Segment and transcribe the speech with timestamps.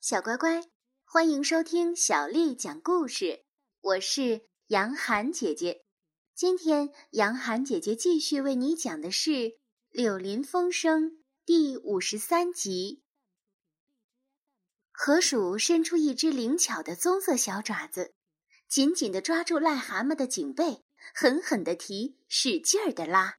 [0.00, 0.62] 小乖乖，
[1.04, 3.44] 欢迎收听小丽讲故事。
[3.82, 5.84] 我是杨涵姐姐。
[6.34, 9.30] 今天，杨涵姐姐继续为你讲的是
[9.90, 11.10] 《柳林风声》
[11.44, 13.02] 第五十三集。
[14.90, 18.14] 河鼠伸出一只灵巧的棕色小爪子，
[18.66, 20.82] 紧紧地抓住癞蛤蟆的颈背，
[21.14, 23.36] 狠狠地提，使劲儿地拉。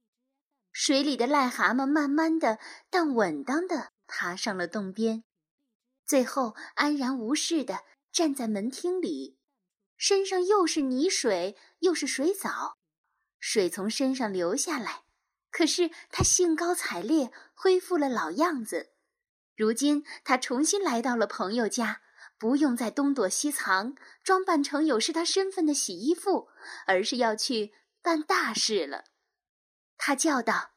[0.70, 5.24] 水里的癞蛤蟆慢慢的但稳当的爬上了洞边。
[6.12, 9.38] 最后安然无事地站在门厅里，
[9.96, 12.76] 身上又是泥水又是水藻，
[13.40, 15.04] 水从身上流下来。
[15.50, 18.92] 可是他兴高采烈，恢复了老样子。
[19.56, 22.02] 如今他重新来到了朋友家，
[22.36, 26.50] 不用再东躲西藏，装扮成有失他身份的洗衣妇，
[26.86, 29.04] 而是要去办大事了。
[29.96, 30.71] 他叫道。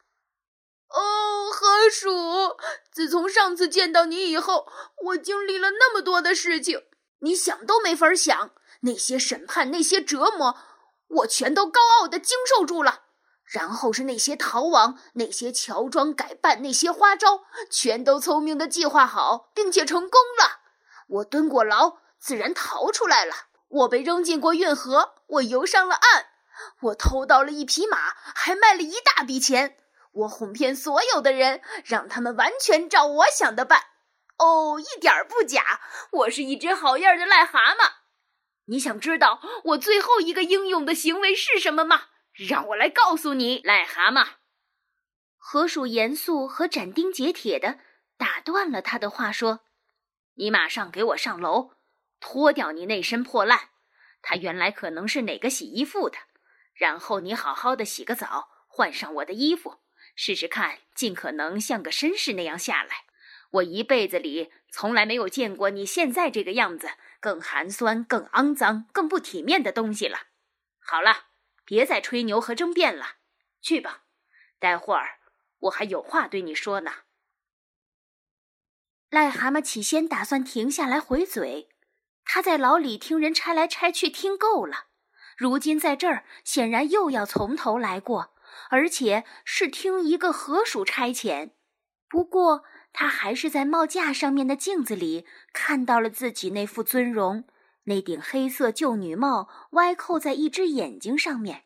[0.96, 2.58] 哦，河鼠！
[2.90, 4.66] 自从上次见到你以后，
[5.08, 6.84] 我经历了那么多的事情，
[7.20, 8.52] 你想都没法想。
[8.82, 10.56] 那些审判，那些折磨，
[11.08, 13.02] 我全都高傲的经受住了。
[13.44, 20.62] 然后是那些逃亡，那些乔装改扮，那些花招，全都聪明的计划好，并且成功了。
[21.08, 23.34] 我蹲过牢，自然逃出来了。
[23.68, 26.28] 我被扔进过运河，我游上了岸。
[26.82, 27.98] 我偷到了一匹马，
[28.34, 29.78] 还卖了一大笔钱。
[30.16, 33.82] 我哄骗所有的人，让他们完全照我想的办。
[34.38, 37.92] 哦，一点儿不假，我是一只好样的癞蛤蟆。
[38.66, 42.08] 你想知道我最后一个英勇的行为是什么吗？
[42.34, 44.26] 让我来告诉你，癞蛤蟆。
[45.38, 47.80] 河鼠严肃和斩钉截铁的
[48.18, 49.62] 打断了他的话，说
[50.36, 51.74] ：“你马上给我上楼，
[52.20, 53.70] 脱掉你那身破烂，
[54.22, 56.18] 它原来可能是哪个洗衣服的。
[56.74, 59.78] 然后你好好的洗个澡，换上我的衣服。”
[60.16, 63.06] 试试看，尽可能像个绅士那样下来。
[63.52, 70.28] 我一辈子里从来没有见过你现在这个样子，更寒酸、更肮脏、更不体面的东西了。
[70.80, 71.28] 好了，
[71.64, 73.18] 别再吹牛和争辩了，
[73.62, 74.04] 去吧。
[74.60, 75.20] 待会儿
[75.60, 76.92] 我还有话对你说呢。
[79.12, 81.70] 癞蛤蟆起先打算停下来回嘴，
[82.26, 84.88] 他在牢里听人拆来拆去听够了，
[85.38, 88.35] 如今在这儿显然又要从头来过。
[88.70, 91.52] 而且是听一个河鼠差遣，
[92.08, 97.46] 不过他还是在帽架上面的镜子里看到了自己那副尊容，
[97.84, 101.64] 那顶黑色旧女帽歪扣在一只眼睛上面。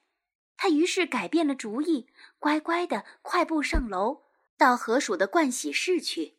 [0.58, 4.24] 他于是改变了主意，乖乖的快步上楼，
[4.58, 6.36] 到河鼠的盥洗室去。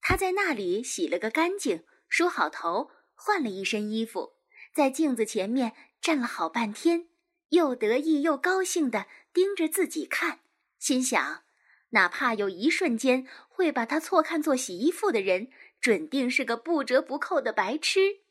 [0.00, 4.32] 他在那里洗了个干净，梳好头，换了一身衣服，
[4.74, 7.09] 在镜子前面站了好半天，
[7.50, 9.06] 又得意又高兴的。
[9.32, 10.40] 盯着自己看，
[10.80, 11.44] 心想：
[11.90, 18.22] 哪怕有一瞬间会把他错看作洗衣服的人，准定是个不折不扣的白痴。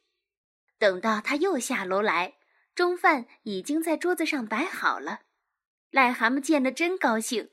[0.78, 2.36] 等到他又下楼来，
[2.76, 5.22] 中饭已经在桌子上摆好了。
[5.92, 7.50] 癞蛤蟆见了真高兴，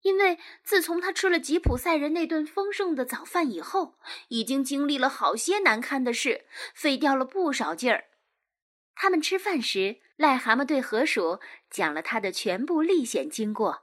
[0.00, 8.06] 因为自从他吃了吉普赛人那顿丰盛的早饭以后，已经经历了好些难堪的事，费掉了不少劲儿。
[8.96, 10.00] 他们吃饭时。
[10.16, 13.82] 癞蛤蟆对河鼠讲了他的全部历险经过，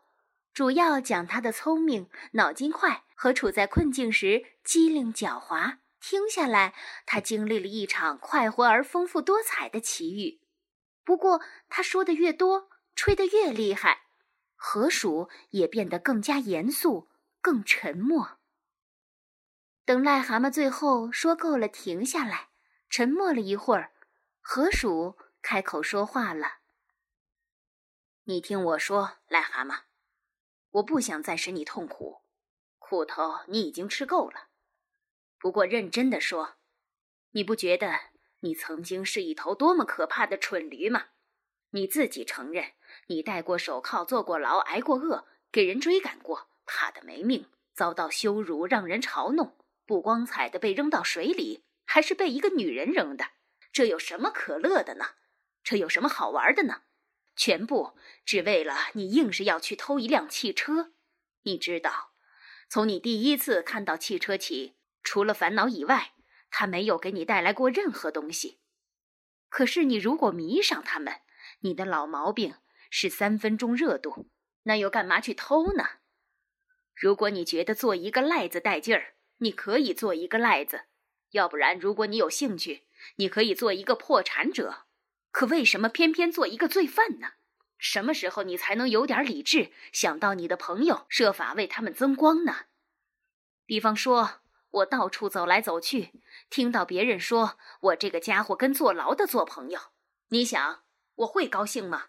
[0.51, 5.78] 主要讲他的聪明、脑筋快和处在困境时机灵狡猾。
[6.01, 6.74] 听下来，
[7.06, 10.41] 他经历了一场快活而丰富多彩的奇遇。
[11.06, 14.01] 不过，他说的越多，吹得越厉害，
[14.56, 17.09] 河鼠也变得更加严肃、
[17.40, 18.40] 更沉默。
[19.85, 22.50] 等癞蛤蟆最后说够了，停下来，
[22.90, 23.91] 沉默了一会儿，
[24.46, 25.18] 河鼠。
[25.42, 26.59] 开口说话了。
[28.26, 29.84] 你听我说，癞蛤蟆，
[30.72, 32.22] 我不想再使你痛苦，
[32.78, 34.50] 苦头你已经吃够了。
[35.40, 36.56] 不过认真的说，
[37.31, 38.00] 你不觉得
[38.42, 41.08] 你曾经是一头多么可怕的蠢驴吗？
[41.72, 42.74] 你自己承认，
[43.08, 53.31] 你戴过手铐，坐过牢，挨过饿，给人追赶过，怕的没命，遭到羞辱，让人嘲弄，不光彩的被扔到水里，还是被一个女人扔的，
[53.74, 55.16] 这有什么可乐的呢？
[55.64, 56.84] 这有什么好玩的呢？
[57.36, 60.94] 全部只为了你硬是要去偷一辆汽车。
[61.42, 62.14] 你知道，
[62.70, 66.14] 从你第一次看到汽车起，除了烦恼以外，
[66.52, 68.60] 它没有给你带来过任何东西。
[69.50, 71.22] 可是你如果迷上它们，
[71.62, 72.56] 你的老毛病
[72.92, 74.30] 是三分钟热度，
[74.64, 75.84] 那又干嘛去偷呢？
[76.94, 80.86] 如果你觉得做一个赖子带劲儿，你可以做一个赖子；
[81.31, 82.86] 要不然，如果你有兴趣，
[83.16, 84.86] 你可以做一个破产者。
[85.32, 87.30] 可为什么偏偏做一个罪犯呢？
[87.78, 92.68] 什么时候你才能有点理智，想到你的朋友，设法为他们增光呢？
[93.66, 99.80] 比方说，我到处走来走去，听到别人说我这个家伙跟坐牢的做朋友，
[100.30, 100.84] 你想
[101.16, 102.06] 我会高兴吗？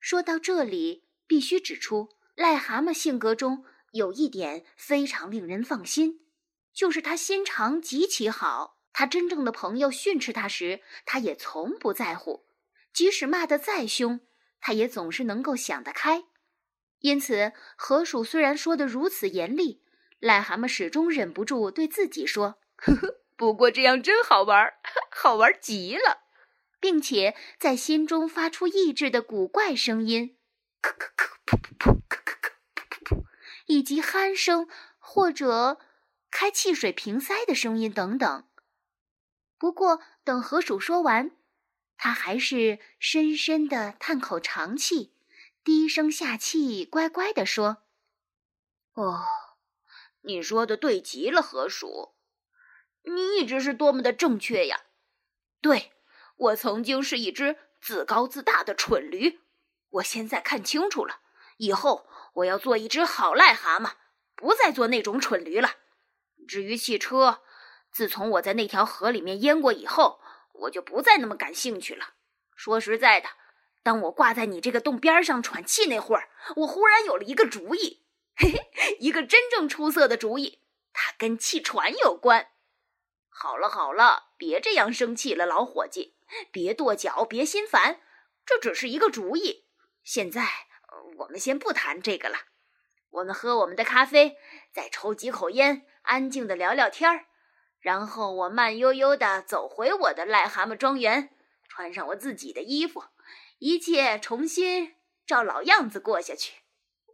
[0.00, 6.26] 说到这里，必须指出，癞蛤蟆性格中有一点非常令人放心，
[6.72, 8.79] 就是他心肠极其好。
[8.92, 12.46] 他真正的朋友训斥他时，他也从不在乎，
[12.92, 14.20] 即使骂得再凶，
[14.60, 16.24] 他也总是能够想得开。
[17.00, 19.82] 因此，河鼠虽然说得如此严厉，
[20.20, 24.74] 癞蛤蟆始终忍不住对自己说：“呵呵，不过这样真好玩，
[25.10, 26.26] 好玩极了。”
[26.80, 30.38] 并且在心中发出抑制的古怪声音，
[30.80, 32.24] 咳咳咳，噗噗噗，噗
[32.88, 33.24] 噗噗，
[33.66, 34.66] 以及鼾声
[34.98, 35.78] 或者
[36.30, 38.46] 开汽水瓶塞的声音等等。
[39.60, 41.36] 不过，等河鼠说完，
[41.98, 45.12] 他还是深深的叹口长气，
[45.62, 47.82] 低声下气，乖乖的说
[48.96, 49.22] ：“哦，
[50.22, 52.14] 你说的对极了，河鼠，
[53.02, 54.86] 你一直是多么的正确呀！
[55.60, 55.92] 对，
[56.36, 59.40] 我曾经是一只自高自大的蠢驴，
[59.90, 61.20] 我现在看清楚了，
[61.58, 63.92] 以后我要做一只好癞蛤蟆，
[64.34, 65.72] 不再做那种蠢驴了。
[66.48, 67.42] 至于汽车……”
[67.90, 70.20] 自从我在那条河里面淹过以后，
[70.52, 72.14] 我就不再那么感兴趣了。
[72.54, 73.28] 说实在的，
[73.82, 78.04] 当我挂在你这个洞边上喘气那会儿，我忽然有了一个主意，
[78.36, 82.48] 嘿嘿，一个真正出色的主意，它跟气喘有关。
[83.28, 86.16] 好了好了，别这样生气了，老伙计，
[86.52, 88.00] 别跺脚，别心烦，
[88.44, 89.64] 这只是一个主意。
[90.04, 90.46] 现在
[91.18, 92.36] 我们先不谈这个了，
[93.10, 94.36] 我们喝我们的咖啡，
[94.72, 97.26] 再抽几口烟，安静的聊聊天儿。
[97.80, 101.30] 然后我慢悠悠地走回我的癞蛤蟆庄园，
[101.68, 103.04] 穿上我自己的衣服，
[103.58, 104.94] 一切重新
[105.26, 106.60] 照老样子过下去。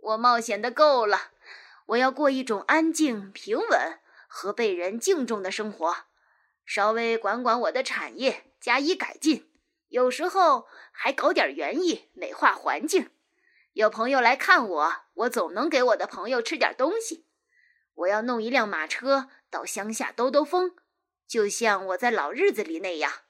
[0.03, 1.31] 我冒险的够了，
[1.87, 5.97] 我要过一种安静、平稳和被人敬重的生活，
[6.65, 9.49] 稍微管管我的产业，加以改进，
[9.89, 13.11] 有时候还搞点园艺，美化环境。
[13.73, 17.26] 有朋友来看我，我总能给我的朋友吃点东西。
[17.97, 19.29] 我要弄一辆马车。
[19.49, 20.77] 到乡下兜兜风，
[21.27, 23.23] 就像我在老日子里那样。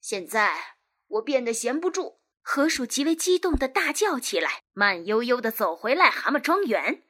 [0.00, 0.76] 现在
[1.08, 7.02] 我变得闲不住，河鼠极为激动地大叫起来，慢悠悠地走回癞蛤蟆庄园。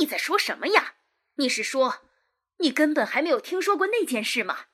[0.00, 0.94] 你在说什么呀？
[1.34, 2.00] 你是说，
[2.58, 4.66] 你根本还没有听说过那件事吗？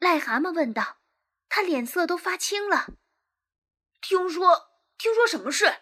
[0.00, 0.96] 癞蛤蟆问道，
[1.48, 2.88] 他脸色都发青了。
[4.00, 4.70] 听说？
[4.96, 5.76] 听说什么事？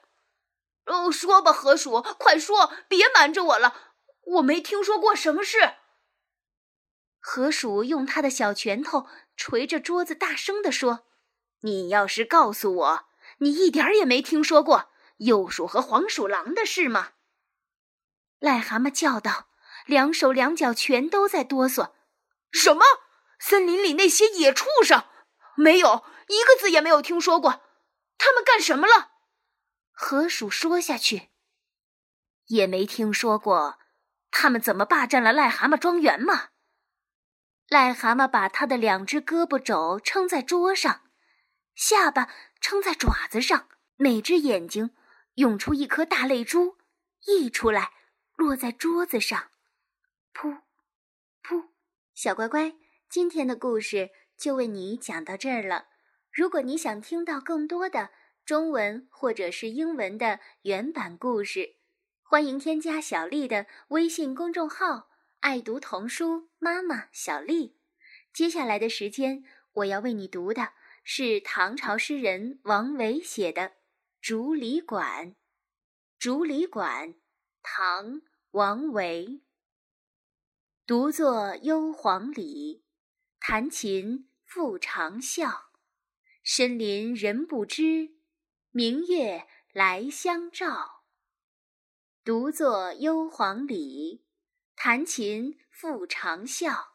[0.87, 3.90] 哦，说吧，河鼠，快说，别瞒着我了，
[4.35, 5.75] 我没听说过什么事。
[7.19, 9.07] 河鼠用他的小拳头
[9.37, 11.07] 捶着桌子，大声地说
[11.63, 17.13] ：“你要是告诉我，你一点也没听说过鼬鼠和黄鼠狼的事吗？”
[18.41, 19.49] 癞蛤蟆叫道，
[19.85, 21.93] 两手两脚全都在哆嗦。
[22.53, 22.83] “什么？
[23.39, 25.05] 森林里那些野畜生？
[25.57, 27.63] 没有一个字也没有听说过。
[28.17, 29.13] 他们干什么了？”
[29.93, 31.29] 河鼠说下去，
[32.47, 33.79] 也没听说过，
[34.31, 36.49] 他们怎么霸占了癞蛤蟆庄园吗？
[37.69, 41.03] 癞蛤蟆把他的两只胳膊肘撑在桌上，
[41.75, 42.29] 下巴
[42.61, 44.91] 撑在爪子上，每只眼睛
[45.35, 46.79] 涌出一颗大泪珠，
[47.27, 47.93] 溢出来，
[48.35, 49.51] 落在桌子上，
[50.35, 50.63] 噗，
[51.43, 51.69] 噗。
[52.15, 52.75] 小乖乖，
[53.09, 55.87] 今天的故事就为你讲到这儿了。
[56.33, 58.11] 如果你想听到更多的
[58.45, 61.77] 中文或者是英文的原版故事，
[62.31, 65.11] 欢迎添加小丽的微信公众号。
[65.41, 67.77] 爱读童书，妈妈小丽。
[68.33, 73.63] 接下来的时间，我要为你读的是唐朝诗人王维写的
[74.21, 75.27] 《竹里馆》。
[76.21, 77.09] 《竹里馆》，
[77.65, 78.21] 唐·
[78.53, 79.43] 王维。
[80.87, 82.85] 独坐幽篁里，
[83.41, 85.63] 弹琴复长啸。
[86.45, 88.13] 深林人不知，
[88.71, 91.00] 明月来相照。
[92.31, 94.25] 独坐幽篁里。
[94.77, 96.91] 弹琴复长啸，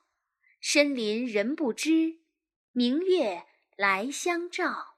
[0.62, 2.22] 深林人不知，
[2.72, 4.96] 明月来相照。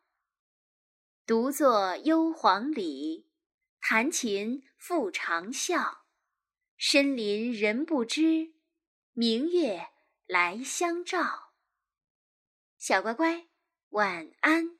[1.26, 3.32] 独坐幽篁里，
[3.82, 6.02] 弹琴复长啸，
[6.76, 8.54] 深林人不知，
[9.14, 9.88] 明月
[10.28, 11.54] 来相照。
[12.78, 13.48] 小乖乖，
[13.90, 14.77] 晚安。